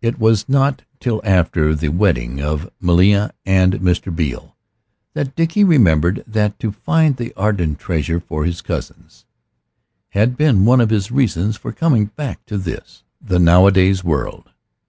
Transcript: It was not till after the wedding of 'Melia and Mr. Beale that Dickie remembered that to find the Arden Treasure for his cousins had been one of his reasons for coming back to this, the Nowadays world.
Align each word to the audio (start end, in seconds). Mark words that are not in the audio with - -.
It 0.00 0.20
was 0.20 0.48
not 0.48 0.82
till 1.00 1.20
after 1.24 1.74
the 1.74 1.88
wedding 1.88 2.40
of 2.40 2.70
'Melia 2.80 3.32
and 3.44 3.72
Mr. 3.80 4.14
Beale 4.14 4.54
that 5.14 5.34
Dickie 5.34 5.64
remembered 5.64 6.22
that 6.28 6.60
to 6.60 6.70
find 6.70 7.16
the 7.16 7.34
Arden 7.34 7.74
Treasure 7.74 8.20
for 8.20 8.44
his 8.44 8.60
cousins 8.62 9.24
had 10.10 10.36
been 10.36 10.64
one 10.64 10.80
of 10.80 10.90
his 10.90 11.10
reasons 11.10 11.56
for 11.56 11.72
coming 11.72 12.04
back 12.06 12.46
to 12.46 12.56
this, 12.56 13.02
the 13.20 13.40
Nowadays 13.40 14.04
world. 14.04 14.50